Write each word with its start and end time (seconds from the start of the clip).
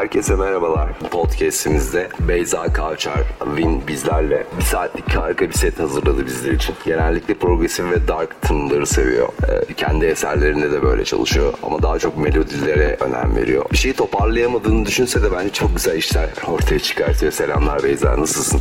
Herkese 0.00 0.36
merhabalar. 0.36 0.98
Podcast'imizde 1.10 2.08
Beyza 2.20 2.72
Kavçar, 2.72 3.22
Win 3.56 3.88
bizlerle 3.88 4.46
bir 4.58 4.62
saatlik 4.62 5.16
harika 5.16 5.48
bir 5.48 5.52
set 5.52 5.78
hazırladı 5.78 6.26
bizler 6.26 6.52
için. 6.52 6.74
Genellikle 6.84 7.34
progresif 7.34 7.84
ve 7.90 8.08
dark 8.08 8.42
tınıları 8.42 8.86
seviyor. 8.86 9.28
Ee, 9.48 9.74
kendi 9.74 10.06
eserlerinde 10.06 10.72
de 10.72 10.82
böyle 10.82 11.04
çalışıyor 11.04 11.52
ama 11.62 11.82
daha 11.82 11.98
çok 11.98 12.18
melodilere 12.18 12.96
önem 13.00 13.36
veriyor. 13.36 13.64
Bir 13.72 13.76
şeyi 13.76 13.94
toparlayamadığını 13.94 14.86
düşünse 14.86 15.22
de 15.22 15.32
bence 15.32 15.52
çok 15.52 15.76
güzel 15.76 15.96
işler 15.96 16.28
ortaya 16.48 16.78
çıkartıyor. 16.78 17.32
Selamlar 17.32 17.82
Beyza, 17.82 18.20
nasılsın? 18.20 18.60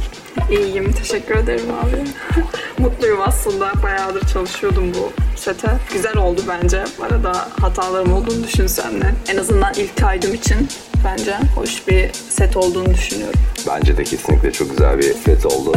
İyiyim, 0.52 0.92
teşekkür 0.92 1.36
ederim 1.36 1.66
abi. 1.84 2.04
Mutluyum 2.78 3.20
aslında. 3.26 3.72
Bayağıdır 3.84 4.28
çalışıyordum 4.28 4.94
bu 4.94 5.12
sete. 5.36 5.68
Güzel 5.94 6.18
oldu 6.18 6.42
bence. 6.48 6.84
Arada 7.02 7.48
hatalarım 7.62 8.14
olduğunu 8.14 8.44
düşünsem 8.44 9.02
de. 9.02 9.14
En 9.30 9.38
azından 9.38 9.74
ilk 9.74 9.98
kaydım 9.98 10.34
için 10.34 10.68
bence 11.06 11.36
hoş 11.56 11.88
bir 11.88 12.14
set 12.14 12.58
olduğunu 12.58 12.94
düşünüyorum. 12.94 13.40
Bence 13.68 13.98
de 13.98 14.04
kesinlikle 14.04 14.52
çok 14.52 14.70
güzel 14.70 14.98
bir 14.98 15.14
set 15.14 15.46
oldu. 15.46 15.74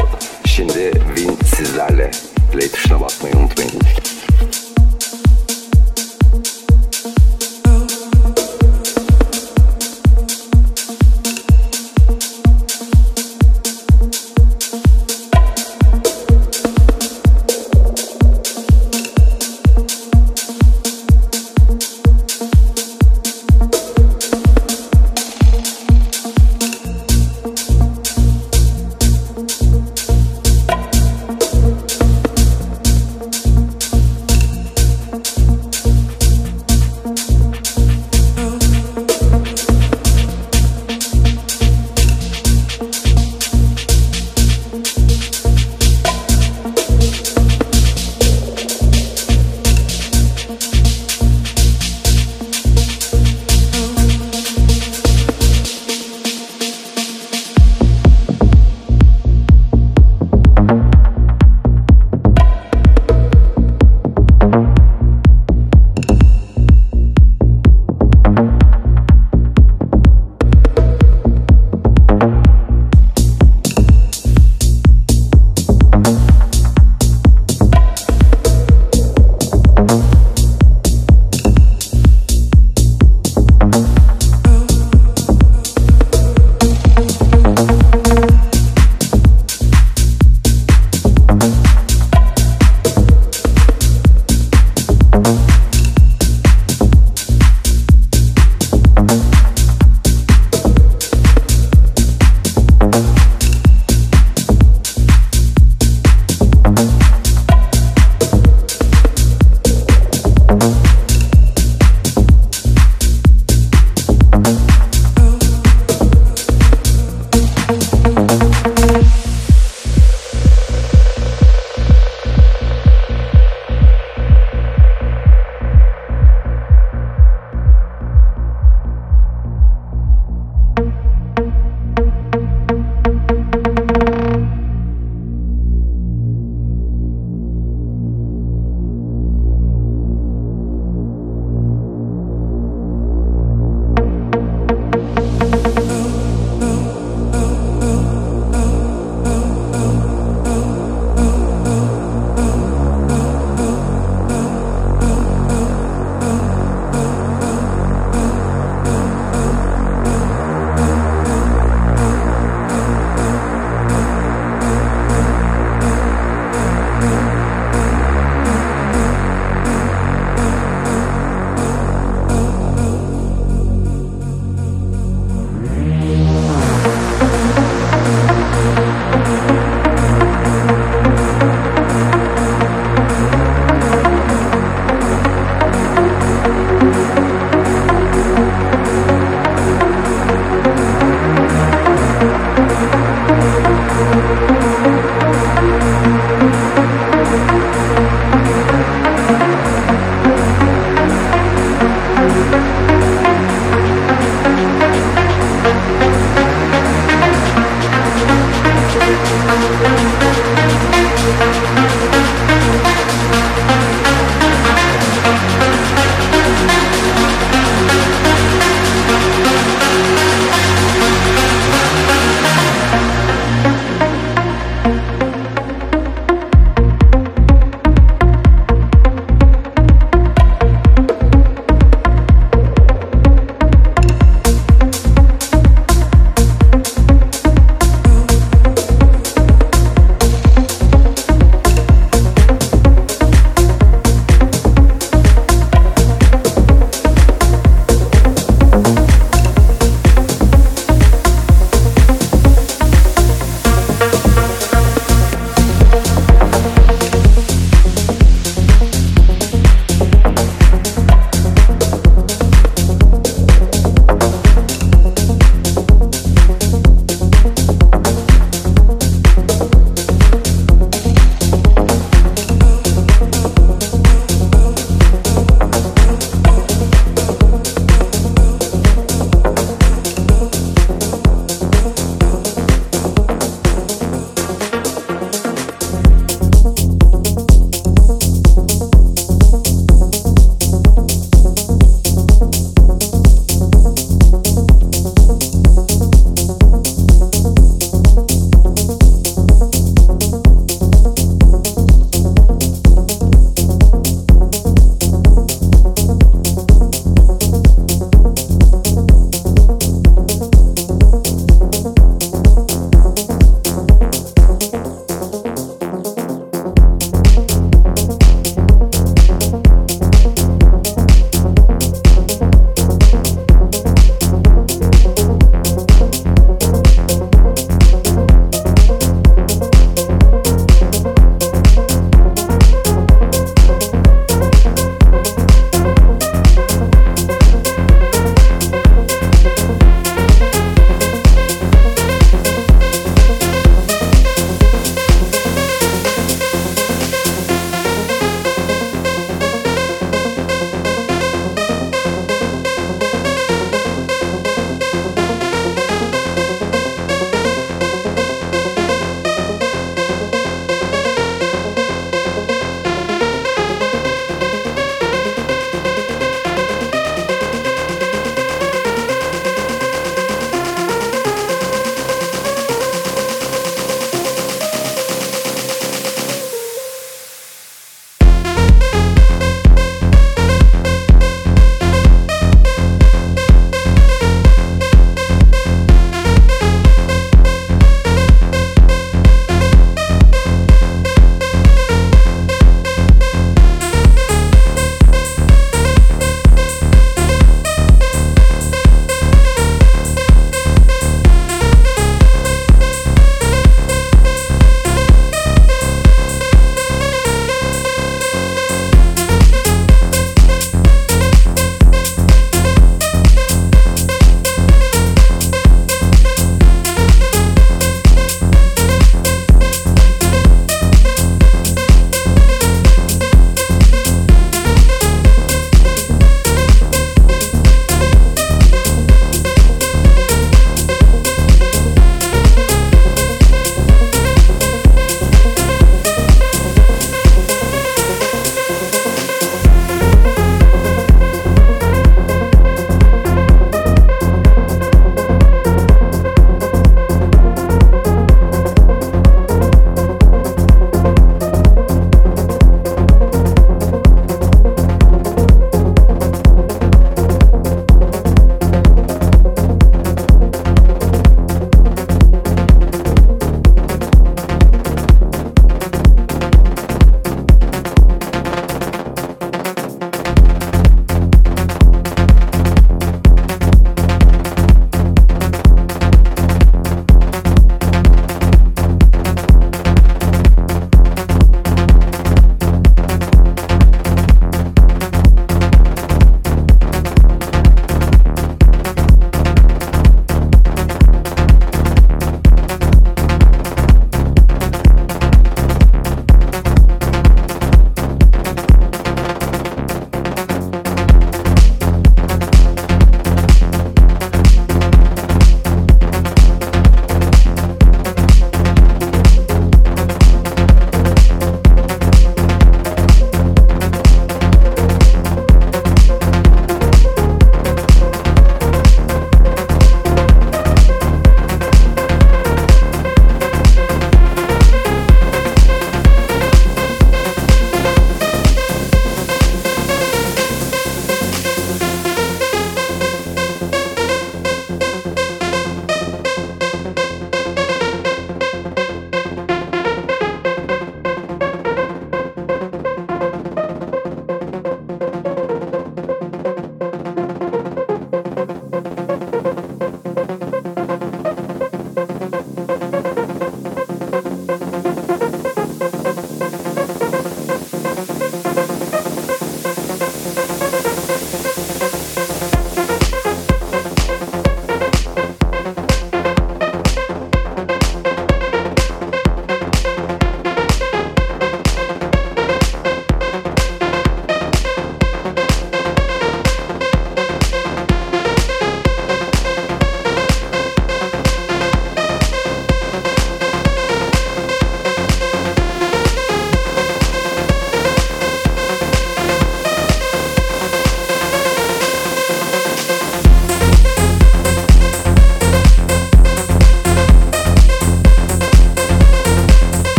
Şimdi 0.47 0.93
Win 1.17 1.39
sizlerle. 1.57 2.11
Play 2.53 2.69
tuşuna 2.69 3.01
basmayı 3.01 3.35
unutmayın. 3.37 3.73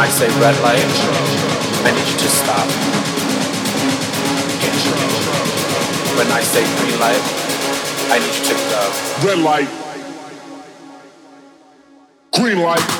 I 0.00 0.08
say 0.08 0.28
red 0.40 0.58
light, 0.62 0.80
manage 1.84 2.12
to 2.14 2.28
stop. 2.30 2.66
When 6.16 6.26
I 6.32 6.40
say 6.40 6.64
green 6.78 6.98
light, 6.98 7.20
I 8.08 8.18
need 8.18 8.32
to 8.48 8.54
go. 8.70 9.28
Red 9.28 9.38
light. 9.40 9.68
Green 12.32 12.60
light. 12.62 12.99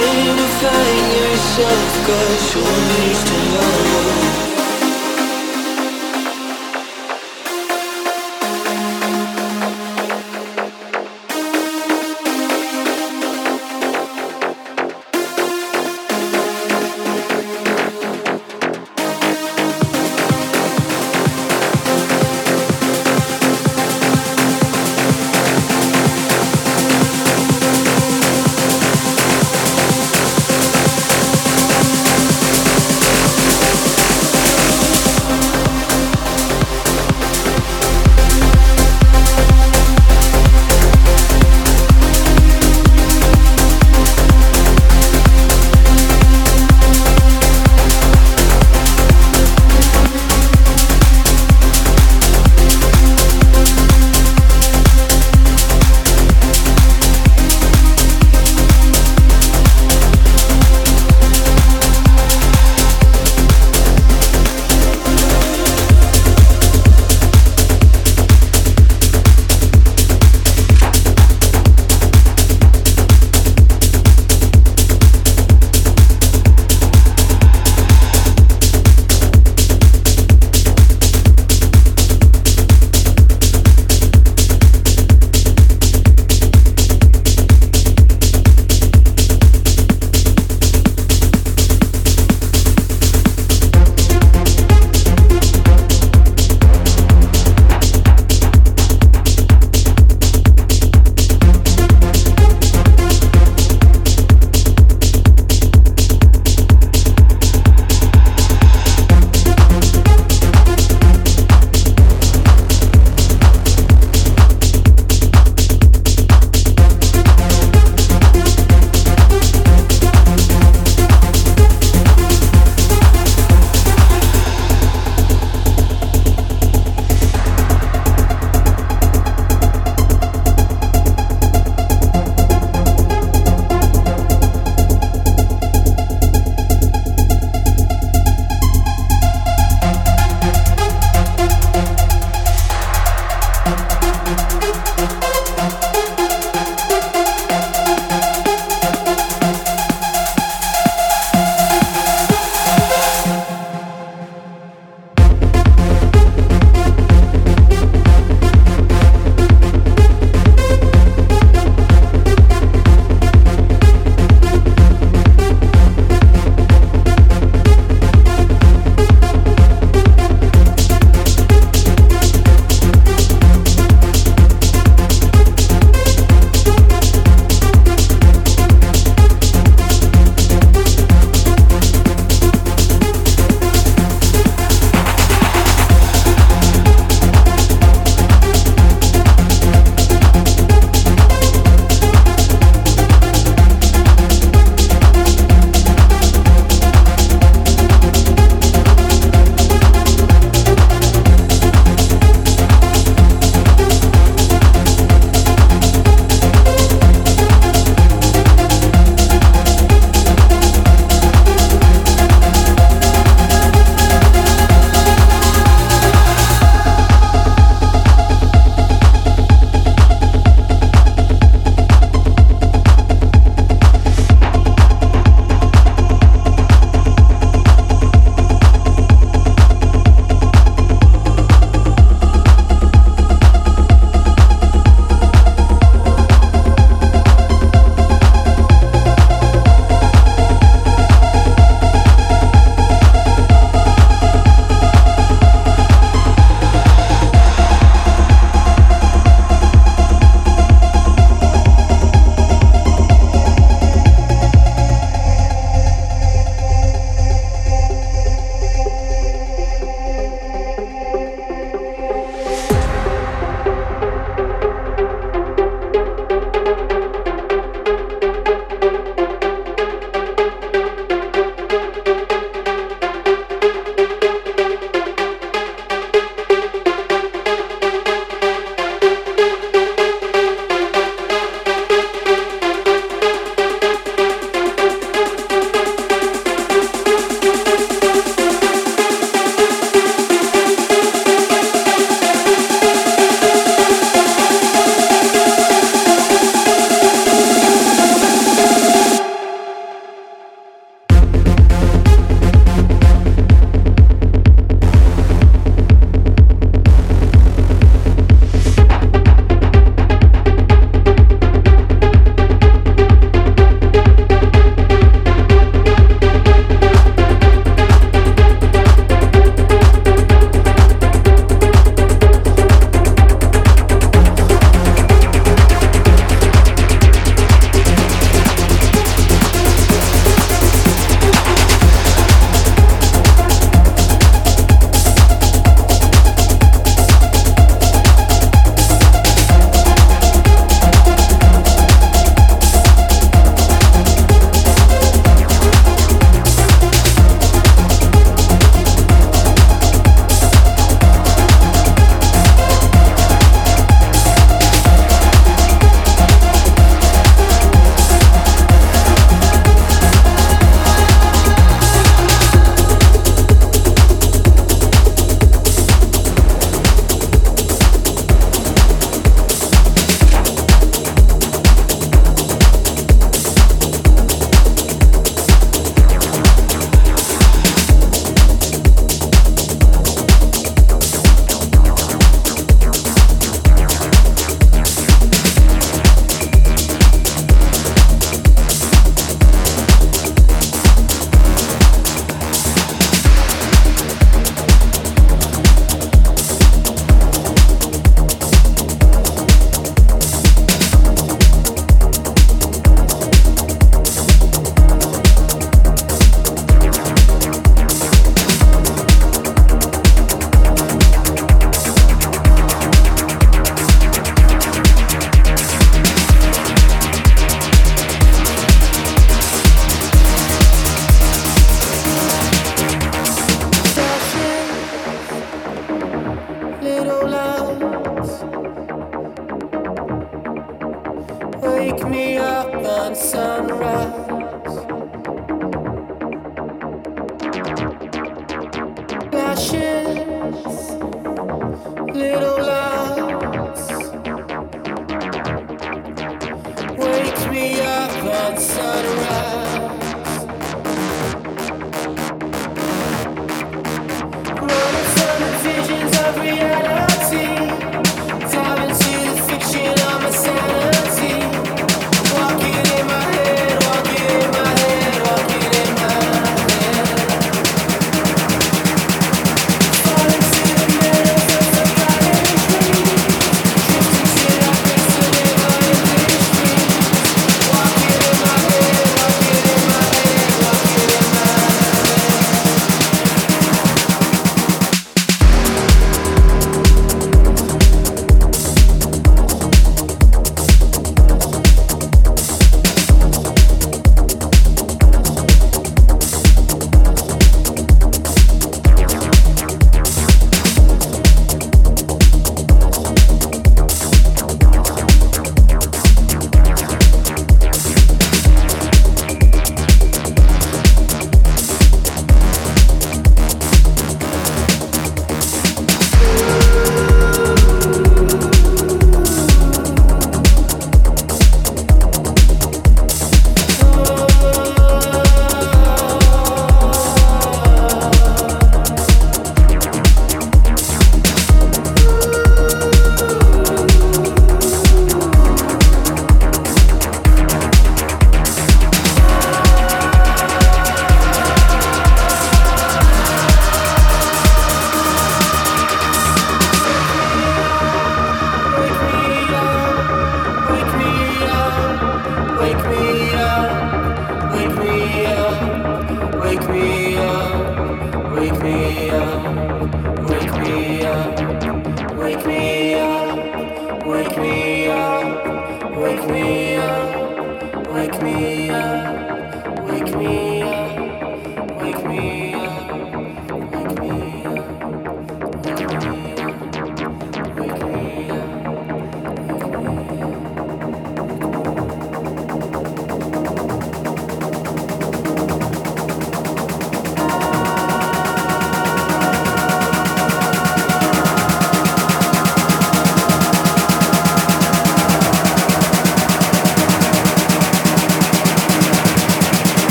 way 0.00 0.36
to 0.40 0.46
find 0.60 1.06
yourself 1.20 1.88
Cause 2.06 2.54
you 2.54 2.64
used 3.08 3.26
to 3.26 3.38
know 3.52 4.55